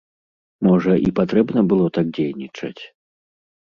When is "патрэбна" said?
1.21-1.59